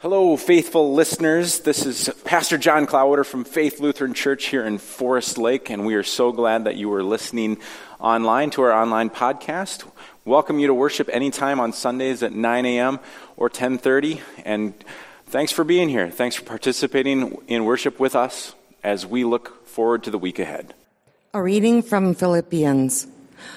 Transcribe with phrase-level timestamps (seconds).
[0.00, 1.58] Hello, faithful listeners.
[1.58, 5.94] This is Pastor John Cloudwater from Faith Lutheran Church here in Forest Lake, and we
[5.94, 7.58] are so glad that you are listening
[7.98, 9.82] online to our online podcast.
[10.24, 13.00] Welcome you to worship anytime on Sundays at 9 a.m.
[13.36, 14.72] or 10:30, and
[15.26, 16.08] thanks for being here.
[16.08, 18.54] Thanks for participating in worship with us
[18.84, 20.74] as we look forward to the week ahead.
[21.34, 23.08] A reading from Philippians.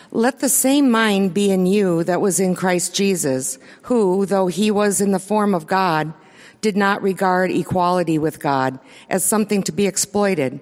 [0.09, 4.71] Let the same mind be in you that was in Christ Jesus, who, though he
[4.71, 6.13] was in the form of God,
[6.61, 10.61] did not regard equality with God as something to be exploited,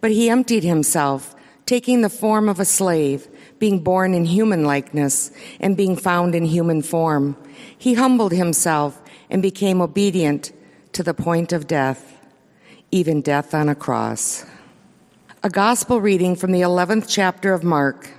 [0.00, 1.34] but he emptied himself,
[1.66, 5.30] taking the form of a slave, being born in human likeness,
[5.60, 7.36] and being found in human form.
[7.76, 10.52] He humbled himself and became obedient
[10.92, 12.18] to the point of death,
[12.90, 14.44] even death on a cross.
[15.42, 18.10] A gospel reading from the 11th chapter of Mark.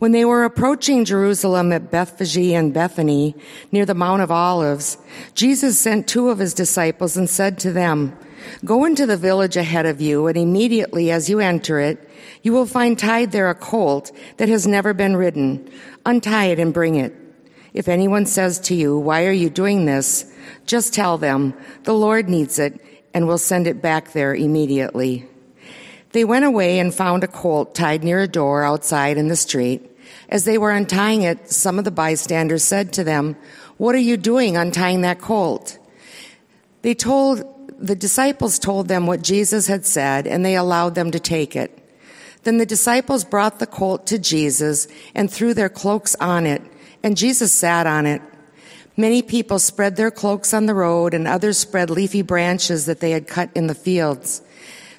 [0.00, 3.34] When they were approaching Jerusalem at Bethphage and Bethany,
[3.70, 4.96] near the Mount of Olives,
[5.34, 8.16] Jesus sent two of his disciples and said to them,
[8.64, 12.08] Go into the village ahead of you, and immediately as you enter it,
[12.42, 15.70] you will find tied there a colt that has never been ridden.
[16.06, 17.14] Untie it and bring it.
[17.74, 20.24] If anyone says to you, Why are you doing this?
[20.64, 21.52] just tell them,
[21.84, 22.80] The Lord needs it,
[23.12, 25.28] and will send it back there immediately.
[26.12, 29.89] They went away and found a colt tied near a door outside in the street.
[30.30, 33.36] As they were untying it, some of the bystanders said to them,
[33.76, 35.76] What are you doing untying that colt?
[36.82, 37.44] They told,
[37.78, 41.76] the disciples told them what Jesus had said, and they allowed them to take it.
[42.44, 46.62] Then the disciples brought the colt to Jesus and threw their cloaks on it,
[47.02, 48.22] and Jesus sat on it.
[48.96, 53.10] Many people spread their cloaks on the road, and others spread leafy branches that they
[53.10, 54.42] had cut in the fields.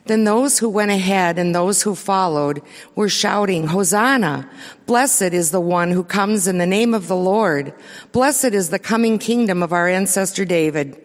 [0.05, 2.61] Then those who went ahead and those who followed
[2.95, 4.49] were shouting, Hosanna!
[4.85, 7.73] Blessed is the one who comes in the name of the Lord.
[8.11, 10.99] Blessed is the coming kingdom of our ancestor David.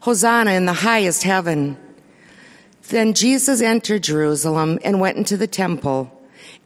[0.00, 1.78] Hosanna in the highest heaven.
[2.88, 6.10] Then Jesus entered Jerusalem and went into the temple.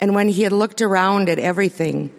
[0.01, 2.13] And when he had looked around at everything,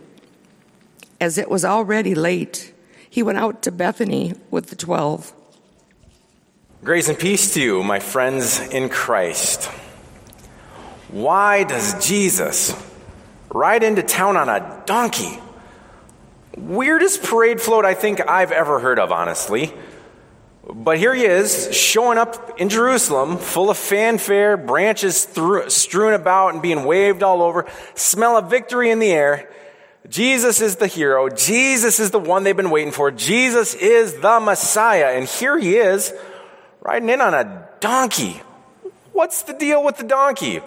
[1.20, 2.74] as it was already late,
[3.10, 5.34] he went out to Bethany with the twelve.
[6.82, 9.66] Grace and peace to you, my friends in Christ.
[11.10, 12.74] Why does Jesus
[13.50, 15.40] ride into town on a donkey?
[16.56, 19.74] Weirdest parade float I think I've ever heard of, honestly.
[20.74, 25.28] But here he is, showing up in Jerusalem, full of fanfare, branches
[25.68, 29.52] strewn about and being waved all over, smell of victory in the air.
[30.08, 31.28] Jesus is the hero.
[31.28, 33.12] Jesus is the one they've been waiting for.
[33.12, 35.18] Jesus is the Messiah.
[35.18, 36.14] And here he is,
[36.90, 38.42] riding in on a donkey.
[39.12, 40.60] What's the deal with the donkey?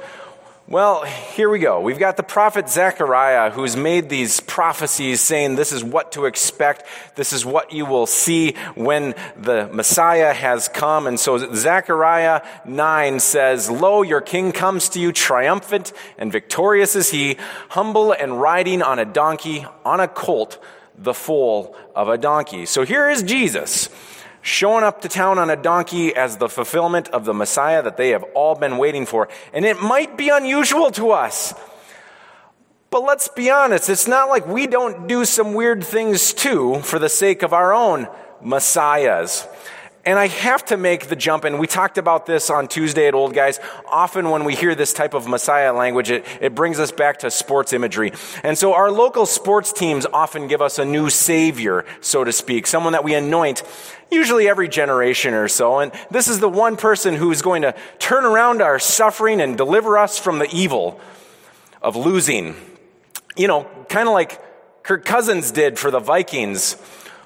[0.69, 1.81] Well, here we go.
[1.81, 6.85] We've got the prophet Zechariah who's made these prophecies saying this is what to expect.
[7.17, 11.09] This is what you will see when the Messiah has come.
[11.09, 17.11] And so Zechariah 9 says, Lo, your king comes to you triumphant and victorious is
[17.11, 17.37] he,
[17.71, 20.63] humble and riding on a donkey, on a colt,
[20.97, 22.65] the foal of a donkey.
[22.65, 23.89] So here is Jesus
[24.43, 28.11] showing up to town on a donkey as the fulfillment of the Messiah that they
[28.11, 29.29] have all been waiting for.
[29.53, 31.55] And it might be unusual to us.
[32.91, 36.99] But let's be honest, it's not like we don't do some weird things too for
[36.99, 38.07] the sake of our own
[38.43, 39.47] messiahs.
[40.05, 43.15] And I have to make the jump, and we talked about this on Tuesday at
[43.15, 43.61] Old Guys.
[43.87, 47.31] Often when we hear this type of Messiah language, it, it brings us back to
[47.31, 48.13] sports imagery.
[48.43, 52.67] And so our local sports teams often give us a new savior, so to speak,
[52.67, 53.63] someone that we anoint,
[54.11, 55.79] usually every generation or so.
[55.79, 59.57] And this is the one person who is going to turn around our suffering and
[59.57, 61.01] deliver us from the evil
[61.81, 62.57] of losing.
[63.37, 64.43] You know, kind of like
[64.83, 66.77] Kirk Cousins did for the Vikings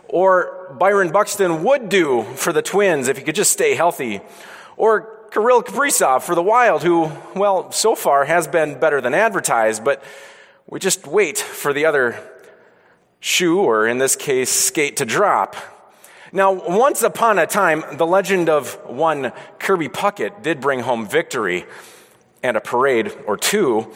[0.09, 4.21] or Byron Buxton would do for the Twins if he could just stay healthy,
[4.77, 9.84] or Kirill Kaprizov for the Wild, who, well, so far has been better than advertised,
[9.84, 10.03] but
[10.66, 12.19] we just wait for the other
[13.21, 15.56] shoe, or in this case, skate to drop.
[16.33, 21.66] Now, once upon a time, the legend of one Kirby Puckett did bring home victory
[22.42, 23.92] and a parade or two.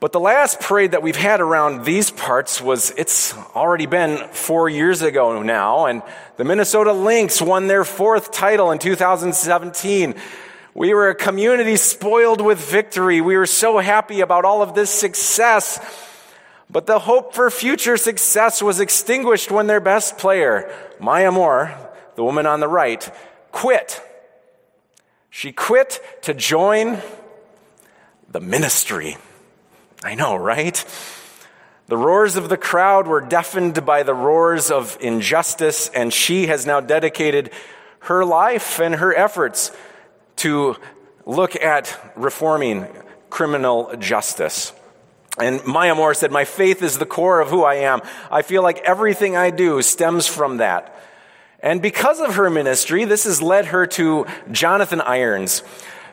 [0.00, 4.70] But the last parade that we've had around these parts was, it's already been four
[4.70, 6.02] years ago now, and
[6.38, 10.14] the Minnesota Lynx won their fourth title in 2017.
[10.72, 13.20] We were a community spoiled with victory.
[13.20, 15.78] We were so happy about all of this success.
[16.70, 21.76] But the hope for future success was extinguished when their best player, Maya Moore,
[22.14, 23.06] the woman on the right,
[23.52, 24.00] quit.
[25.28, 27.02] She quit to join
[28.30, 29.18] the ministry.
[30.02, 30.82] I know, right?
[31.88, 36.64] The roars of the crowd were deafened by the roars of injustice, and she has
[36.64, 37.50] now dedicated
[38.00, 39.72] her life and her efforts
[40.36, 40.76] to
[41.26, 42.86] look at reforming
[43.28, 44.72] criminal justice.
[45.38, 48.00] And Maya Moore said, My faith is the core of who I am.
[48.30, 50.96] I feel like everything I do stems from that.
[51.60, 55.62] And because of her ministry, this has led her to Jonathan Irons.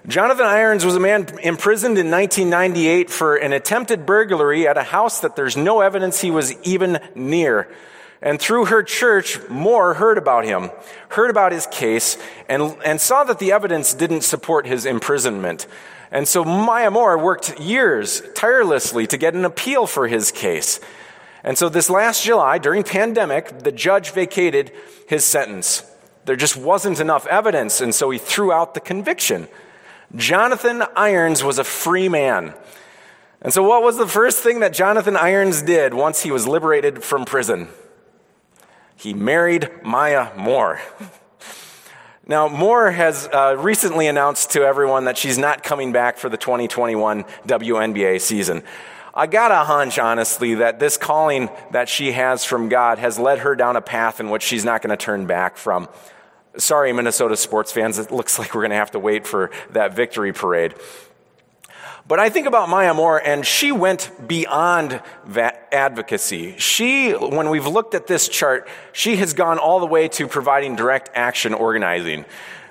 [0.05, 5.21] Jonathan Irons was a man imprisoned in 1998 for an attempted burglary at a house
[5.21, 7.67] that there's no evidence he was even near.
[8.21, 10.71] And through her church, Moore heard about him,
[11.09, 12.17] heard about his case,
[12.49, 15.67] and, and saw that the evidence didn't support his imprisonment.
[16.09, 20.79] And so Maya Moore worked years tirelessly to get an appeal for his case.
[21.44, 24.71] And so this last July, during pandemic, the judge vacated
[25.07, 25.83] his sentence.
[26.25, 29.47] There just wasn't enough evidence, and so he threw out the conviction.
[30.15, 32.54] Jonathan Irons was a free man.
[33.42, 37.04] And so, what was the first thing that Jonathan Irons did once he was liberated
[37.04, 37.68] from prison?
[38.95, 40.81] He married Maya Moore.
[42.30, 46.36] Now, Moore has uh, recently announced to everyone that she's not coming back for the
[46.36, 48.63] 2021 WNBA season.
[49.13, 53.39] I got a hunch, honestly, that this calling that she has from God has led
[53.39, 55.88] her down a path in which she's not going to turn back from.
[56.57, 59.95] Sorry, Minnesota sports fans, it looks like we're going to have to wait for that
[59.95, 60.75] victory parade.
[62.07, 66.57] But I think about Maya Moore, and she went beyond that advocacy.
[66.57, 70.77] She, when we've looked at this chart, she has gone all the way to providing
[70.77, 72.24] direct action organizing.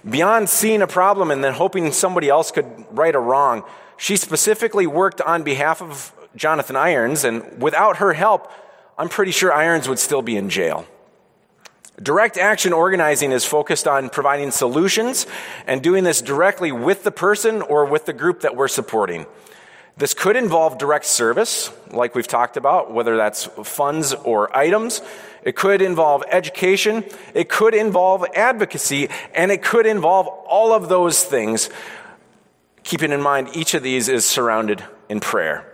[0.08, 3.64] Beyond seeing a problem and then hoping somebody else could right a wrong,
[3.98, 8.50] she specifically worked on behalf of Jonathan Irons, and without her help,
[8.96, 10.86] I'm pretty sure Irons would still be in jail.
[12.02, 15.26] Direct action organizing is focused on providing solutions
[15.66, 19.24] and doing this directly with the person or with the group that we're supporting.
[19.96, 25.00] This could involve direct service, like we've talked about, whether that's funds or items.
[25.42, 27.02] It could involve education.
[27.32, 29.08] It could involve advocacy.
[29.34, 31.70] And it could involve all of those things,
[32.82, 35.72] keeping in mind each of these is surrounded in prayer.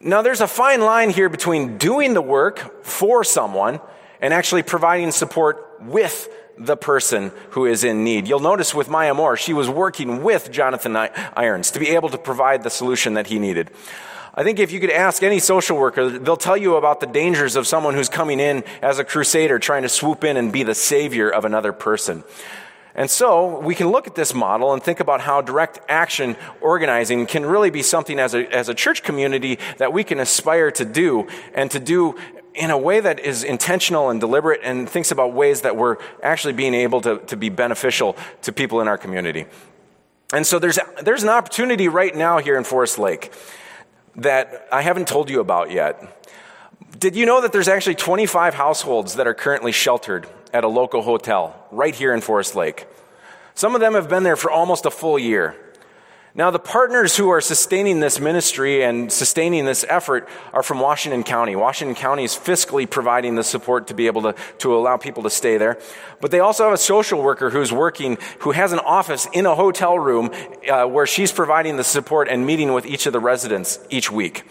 [0.00, 3.80] Now, there's a fine line here between doing the work for someone
[4.20, 8.28] and actually providing support with the person who is in need.
[8.28, 12.18] You'll notice with Maya Moore, she was working with Jonathan Irons to be able to
[12.18, 13.70] provide the solution that he needed.
[14.36, 17.54] I think if you could ask any social worker, they'll tell you about the dangers
[17.54, 20.74] of someone who's coming in as a crusader trying to swoop in and be the
[20.74, 22.24] savior of another person.
[22.96, 27.26] And so we can look at this model and think about how direct action organizing
[27.26, 30.84] can really be something as a, as a church community that we can aspire to
[30.84, 32.16] do and to do
[32.54, 36.52] in a way that is intentional and deliberate and thinks about ways that we're actually
[36.52, 39.46] being able to, to be beneficial to people in our community.
[40.32, 43.32] And so there's, there's an opportunity right now here in Forest Lake
[44.16, 46.22] that I haven't told you about yet.
[46.98, 51.02] Did you know that there's actually 25 households that are currently sheltered at a local
[51.02, 52.86] hotel right here in Forest Lake?
[53.54, 55.56] Some of them have been there for almost a full year.
[56.36, 61.22] Now, the partners who are sustaining this ministry and sustaining this effort are from Washington
[61.22, 61.54] County.
[61.54, 65.30] Washington County is fiscally providing the support to be able to, to allow people to
[65.30, 65.78] stay there.
[66.20, 69.54] But they also have a social worker who's working, who has an office in a
[69.54, 70.32] hotel room
[70.68, 74.42] uh, where she's providing the support and meeting with each of the residents each week.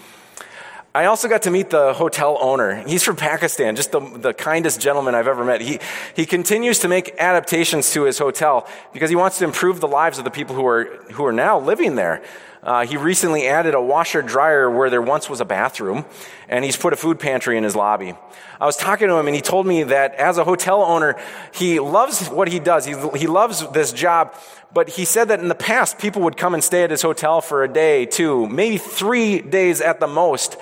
[0.95, 2.88] I also got to meet the hotel owner.
[2.88, 5.60] He's from Pakistan, just the, the kindest gentleman I've ever met.
[5.60, 5.80] He,
[6.16, 10.20] he continues to make adaptations to his hotel because he wants to improve the lives
[10.20, 12.22] of the people who are, who are now living there.
[12.62, 16.06] Uh, he recently added a washer dryer where there once was a bathroom,
[16.48, 18.13] and he's put a food pantry in his lobby.
[18.62, 21.17] I was talking to him, and he told me that as a hotel owner,
[21.53, 22.86] he loves what he does.
[22.86, 24.34] He, he loves this job,
[24.74, 27.41] but he said that in the past, people would come and stay at his hotel
[27.41, 30.56] for a day, two, maybe three days at the most.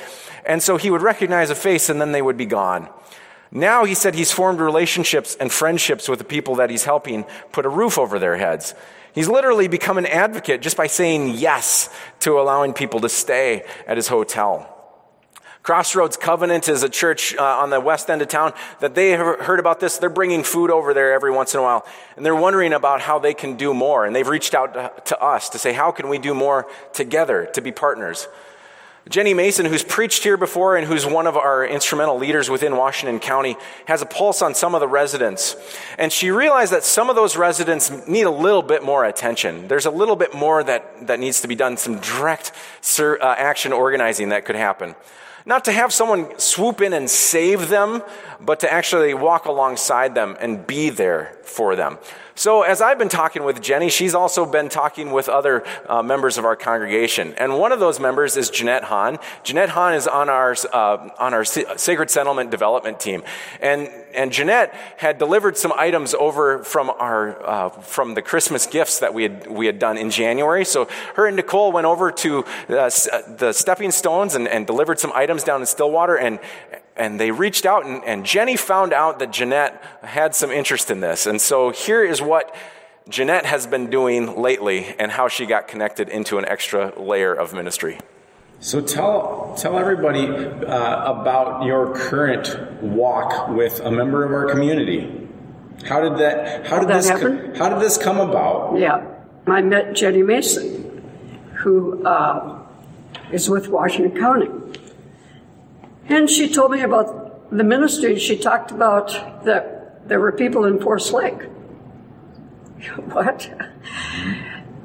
[0.46, 2.90] And so he would recognize a face, and then they would be gone.
[3.52, 7.66] Now he said he's formed relationships and friendships with the people that he's helping put
[7.66, 8.74] a roof over their heads.
[9.14, 11.90] He's literally become an advocate just by saying yes
[12.22, 14.78] to allowing people to stay at his hotel.
[15.64, 19.42] Crossroads Covenant is a church uh, on the west end of town that they have
[19.42, 19.98] heard about this.
[19.98, 23.20] They're bringing food over there every once in a while, and they're wondering about how
[23.20, 24.06] they can do more.
[24.06, 27.48] And they've reached out to, to us to say, how can we do more together
[27.54, 28.28] to be partners?
[29.10, 33.20] Jenny Mason, who's preached here before and who's one of our instrumental leaders within Washington
[33.20, 35.56] County, has a pulse on some of the residents.
[35.98, 39.68] And she realized that some of those residents need a little bit more attention.
[39.68, 42.52] There's a little bit more that, that needs to be done, some direct
[43.00, 44.96] uh, action organizing that could happen.
[45.48, 48.04] Not to have someone swoop in and save them,
[48.40, 51.98] but to actually walk alongside them and be there for them.
[52.42, 56.40] So, as I've been talking with Jenny, she's also been talking with other uh, members
[56.40, 57.36] of our congregation.
[57.38, 59.20] And one of those members is Jeanette Hahn.
[59.44, 63.22] Jeanette Hahn is on our, uh, on our Sacred Settlement Development team.
[63.60, 68.98] And, and Jeanette had delivered some items over from, our, uh, from the Christmas gifts
[69.02, 70.66] that we had, we had done in January.
[70.66, 72.90] So, her and Nicole went over to uh,
[73.38, 76.16] the Stepping Stones and, and delivered some items down in Stillwater.
[76.16, 76.40] And,
[76.96, 81.00] and they reached out, and, and Jenny found out that Jeanette had some interest in
[81.00, 81.26] this.
[81.26, 82.56] And so here is what
[83.10, 87.54] Jeanette has been doing lately and how she got connected into an extra layer of
[87.54, 88.00] ministry.
[88.60, 95.28] So tell tell everybody uh, about your current walk with a member of our community.
[95.88, 97.56] How did that How did that this happen?
[97.56, 98.78] How did this come about?
[98.78, 99.04] Yeah,
[99.48, 101.02] I met Jenny Mason,
[101.56, 102.60] who uh,
[103.32, 104.50] is with Washington County,
[106.12, 108.20] and she told me about the ministry.
[108.20, 111.42] She talked about that there were people in Forest Lake.
[113.14, 113.50] what?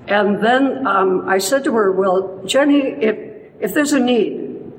[0.06, 3.16] And then um, I said to her, Well, Jenny, if,
[3.60, 4.72] if there's a need,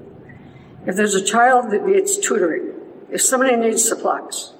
[0.86, 2.74] if there's a child that needs tutoring,
[3.12, 4.54] if somebody needs supplies,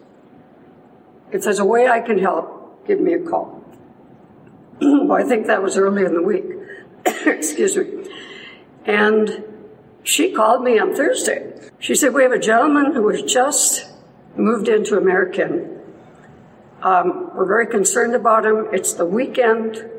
[1.32, 3.64] if there's a way I can help, give me a call.
[4.82, 6.46] well, I think that was early in the week.
[7.26, 8.10] Excuse me.
[8.86, 9.44] And
[10.08, 13.86] she called me on Thursday she said, We have a gentleman who has just
[14.36, 15.80] moved into AmericInn.
[16.82, 18.68] Um, we're very concerned about him.
[18.72, 19.90] It's the weekend.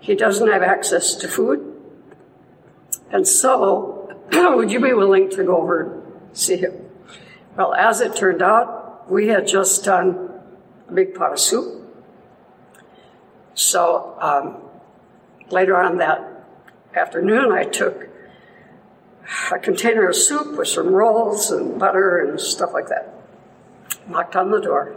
[0.00, 1.74] He doesn't have access to food.
[3.10, 6.74] And so, would you be willing to go over and see him?
[7.56, 10.40] Well, as it turned out, we had just done
[10.88, 11.82] a big pot of soup.
[13.54, 14.58] So, um,
[15.50, 16.44] later on that
[16.94, 18.05] afternoon, I took
[19.52, 23.12] a container of soup with some rolls and butter and stuff like that.
[24.08, 24.96] Knocked on the door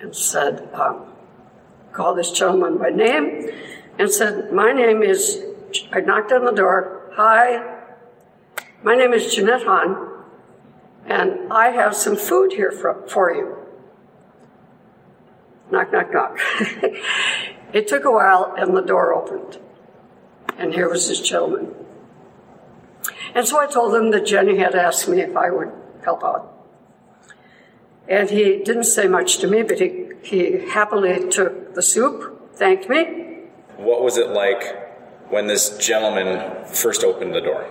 [0.00, 1.12] and said, um,
[1.92, 3.50] called this gentleman by name
[3.98, 5.42] and said, My name is,
[5.92, 7.80] I knocked on the door, Hi,
[8.82, 10.24] my name is Jeanette Hahn,
[11.06, 13.56] and I have some food here for, for you.
[15.70, 16.38] Knock, knock, knock.
[17.72, 19.58] it took a while, and the door opened.
[20.56, 21.74] And here was this gentleman
[23.34, 25.72] and so I told him that Jenny had asked me if I would
[26.04, 26.52] help out.
[28.08, 32.88] And he didn't say much to me, but he, he happily took the soup, thanked
[32.88, 33.04] me.
[33.76, 37.62] What was it like when this gentleman first opened the door?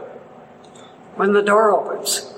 [1.15, 2.33] When the door opens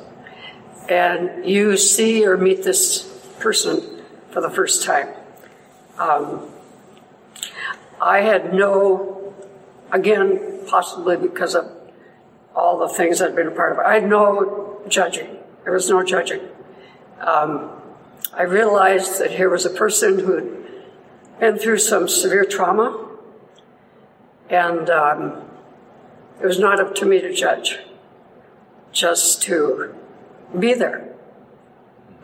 [0.89, 3.03] and you see or meet this
[3.39, 5.09] person for the first time,
[5.99, 6.49] um,
[8.01, 9.35] I had no,
[9.91, 11.69] again, possibly because of
[12.55, 13.79] all the things I'd been a part of.
[13.79, 15.37] I had no judging.
[15.63, 16.41] There was no judging.
[17.19, 17.71] Um,
[18.33, 20.65] I realized that here was a person who'd
[21.39, 23.07] been through some severe trauma,
[24.49, 25.43] and um,
[26.41, 27.79] it was not up to me to judge,
[28.91, 29.95] just to
[30.57, 31.13] be there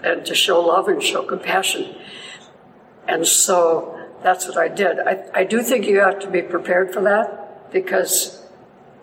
[0.04, 1.96] and to show love and show compassion.
[3.08, 5.00] And so that's what I did.
[5.00, 8.47] I, I do think you have to be prepared for that because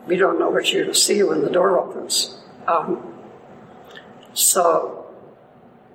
[0.07, 2.37] we don't know what you're going to see when the door opens.
[2.67, 3.15] Um,
[4.33, 5.07] so.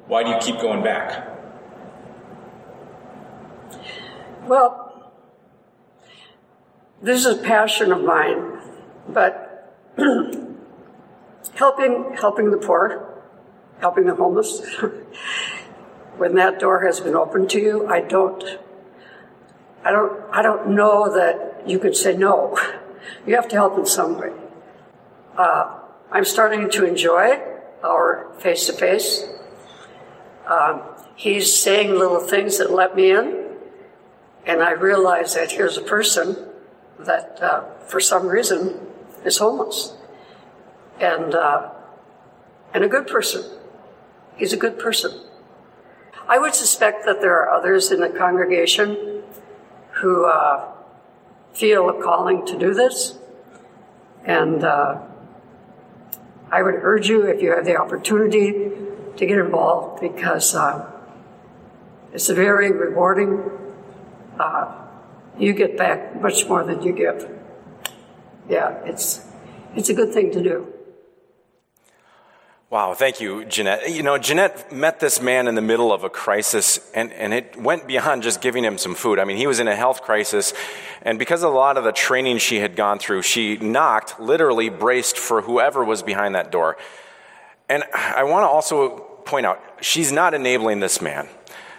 [0.08, 1.28] Why do you keep going back?
[4.46, 5.12] Well,
[7.02, 8.60] this is a passion of mine,
[9.08, 9.78] but
[11.56, 13.24] helping helping the poor,
[13.80, 14.62] helping the homeless.
[16.18, 18.44] when that door has been opened to you, I don't,
[19.86, 22.58] I don't, I don't know that you can say no.
[23.26, 24.32] You have to help in some way.
[25.38, 25.80] Uh,
[26.12, 27.40] I'm starting to enjoy
[27.84, 29.28] our face to face.
[31.20, 33.46] He's saying little things that let me in,
[34.46, 36.38] and I realize that here's a person
[36.98, 38.80] that, uh, for some reason,
[39.26, 39.98] is homeless,
[40.98, 41.72] and uh,
[42.74, 43.44] and a good person.
[44.38, 45.12] He's a good person.
[46.26, 49.24] I would suspect that there are others in the congregation
[50.00, 50.72] who uh,
[51.54, 53.18] feel a calling to do this.
[54.26, 55.02] And uh,
[56.52, 58.72] I would urge you, if you have the opportunity,
[59.18, 60.90] to get involved because uh,
[62.14, 63.44] it's a very rewarding.
[64.40, 64.74] Uh,
[65.38, 67.30] you get back much more than you give.
[68.50, 69.26] Yeah, it's
[69.76, 70.74] it's a good thing to do.
[72.72, 73.92] Wow, thank you, Jeanette.
[73.92, 77.58] You know, Jeanette met this man in the middle of a crisis, and, and it
[77.60, 79.18] went beyond just giving him some food.
[79.18, 80.54] I mean, he was in a health crisis,
[81.02, 84.70] and because of a lot of the training she had gone through, she knocked, literally
[84.70, 86.78] braced for whoever was behind that door.
[87.70, 91.28] And I want to also point out, she's not enabling this man.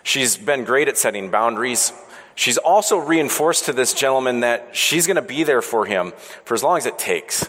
[0.02, 1.92] She's been great at setting boundaries.
[2.34, 6.12] She's also reinforced to this gentleman that she's going to be there for him
[6.44, 7.48] for as long as it takes.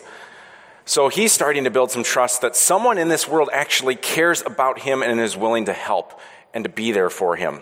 [0.86, 4.80] So he's starting to build some trust that someone in this world actually cares about
[4.80, 6.20] him and is willing to help
[6.54, 7.62] and to be there for him.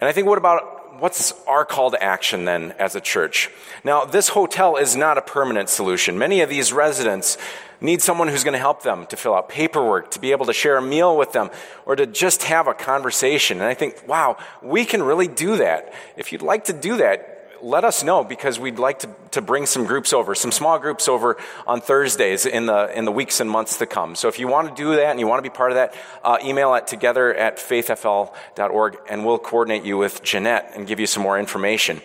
[0.00, 3.50] And I think, what about what's our call to action then as a church?
[3.82, 6.18] Now, this hotel is not a permanent solution.
[6.18, 7.38] Many of these residents
[7.80, 10.52] need someone who's going to help them to fill out paperwork, to be able to
[10.52, 11.50] share a meal with them,
[11.86, 13.58] or to just have a conversation.
[13.58, 15.92] And I think, wow, we can really do that.
[16.16, 19.66] If you'd like to do that, let us know because we'd like to, to bring
[19.66, 21.36] some groups over, some small groups over
[21.66, 24.14] on Thursdays in the, in the weeks and months to come.
[24.14, 25.94] So if you want to do that and you want to be part of that,
[26.22, 31.06] uh, email at together at faithfl.org and we'll coordinate you with Jeanette and give you
[31.06, 32.00] some more information.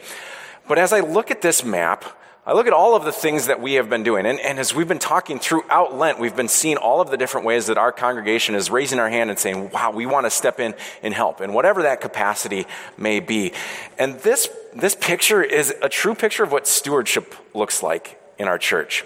[0.67, 2.05] But as I look at this map,
[2.45, 4.75] I look at all of the things that we have been doing, and, and, as
[4.75, 7.93] we've been talking throughout Lent, we've been seeing all of the different ways that our
[7.93, 11.39] congregation is raising our hand and saying, wow, we want to step in and help,
[11.39, 12.65] and whatever that capacity
[12.97, 13.53] may be.
[13.97, 18.57] And this, this picture is a true picture of what stewardship looks like in our
[18.57, 19.05] church.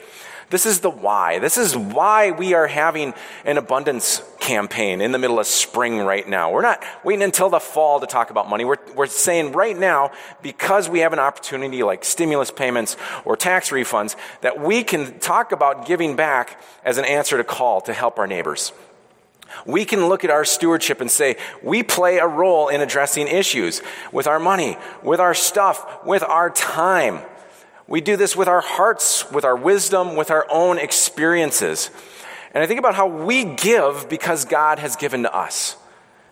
[0.50, 1.40] This is the why.
[1.40, 3.14] This is why we are having
[3.44, 6.54] an abundance campaign in the middle of spring right now.
[6.54, 8.64] We're not waiting until the fall to talk about money.
[8.64, 10.12] We're, we're saying right now,
[10.42, 15.52] because we have an opportunity like stimulus payments or tax refunds, that we can talk
[15.52, 18.72] about giving back as an answer to call to help our neighbors.
[19.66, 23.82] We can look at our stewardship and say, we play a role in addressing issues
[24.14, 27.22] with our money, with our stuff, with our time.
[27.88, 31.90] We do this with our hearts, with our wisdom, with our own experiences.
[32.54, 35.78] And I think about how we give because God has given to us.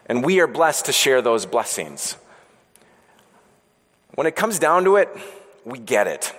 [0.07, 2.17] And we are blessed to share those blessings.
[4.15, 5.09] When it comes down to it,
[5.63, 6.33] we get it.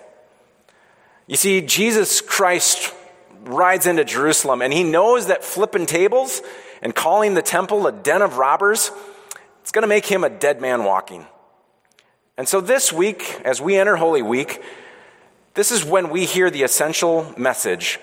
[1.26, 2.94] You see, Jesus Christ
[3.42, 6.42] rides into Jerusalem and he knows that flipping tables
[6.82, 8.90] and calling the temple a den of robbers,
[9.62, 11.26] it's going to make him a dead man walking.
[12.36, 14.62] And so this week, as we enter Holy Week,
[15.56, 17.98] this is when we hear the essential message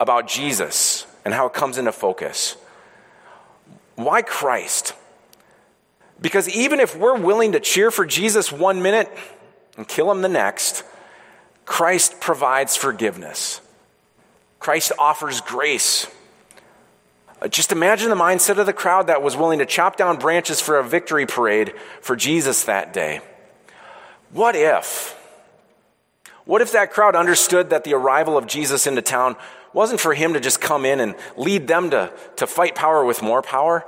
[0.00, 2.56] about Jesus and how it comes into focus.
[3.96, 4.94] Why Christ?
[6.20, 9.10] Because even if we're willing to cheer for Jesus one minute
[9.76, 10.84] and kill him the next,
[11.66, 13.60] Christ provides forgiveness.
[14.60, 16.06] Christ offers grace.
[17.40, 20.60] Uh, just imagine the mindset of the crowd that was willing to chop down branches
[20.60, 23.20] for a victory parade for Jesus that day.
[24.30, 25.18] What if?
[26.44, 29.36] What if that crowd understood that the arrival of Jesus into town
[29.72, 33.22] wasn't for him to just come in and lead them to, to fight power with
[33.22, 33.86] more power?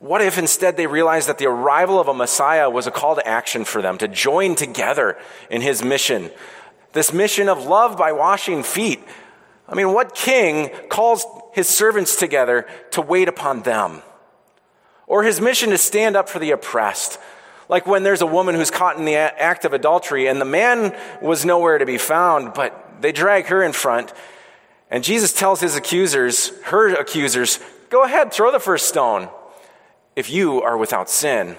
[0.00, 3.26] What if instead they realized that the arrival of a Messiah was a call to
[3.26, 5.16] action for them, to join together
[5.50, 6.30] in his mission?
[6.92, 9.02] This mission of love by washing feet.
[9.68, 14.02] I mean, what king calls his servants together to wait upon them?
[15.06, 17.18] Or his mission to stand up for the oppressed,
[17.68, 20.96] like when there's a woman who's caught in the act of adultery and the man
[21.20, 24.12] was nowhere to be found, but they drag her in front.
[24.90, 27.58] And Jesus tells his accusers, her accusers,
[27.90, 29.28] go ahead, throw the first stone
[30.14, 31.56] if you are without sin.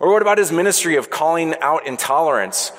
[0.00, 2.70] Or what about his ministry of calling out intolerance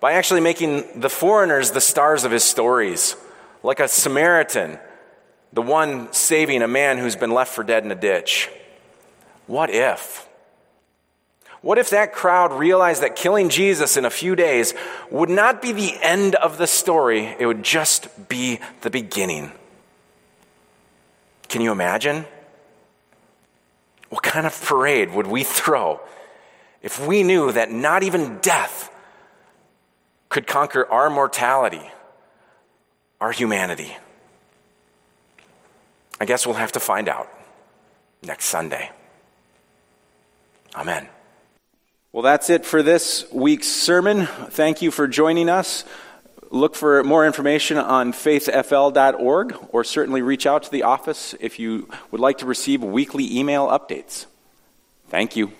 [0.00, 3.16] by actually making the foreigners the stars of his stories,
[3.64, 4.78] like a Samaritan,
[5.52, 8.48] the one saving a man who's been left for dead in a ditch?
[9.48, 10.27] What if?
[11.60, 14.74] What if that crowd realized that killing Jesus in a few days
[15.10, 19.50] would not be the end of the story, it would just be the beginning?
[21.48, 22.26] Can you imagine?
[24.08, 26.00] What kind of parade would we throw
[26.82, 28.94] if we knew that not even death
[30.28, 31.90] could conquer our mortality,
[33.20, 33.96] our humanity?
[36.20, 37.28] I guess we'll have to find out
[38.22, 38.90] next Sunday.
[40.74, 41.08] Amen.
[42.10, 44.24] Well, that's it for this week's sermon.
[44.24, 45.84] Thank you for joining us.
[46.50, 51.86] Look for more information on faithfl.org or certainly reach out to the office if you
[52.10, 54.24] would like to receive weekly email updates.
[55.10, 55.52] Thank you.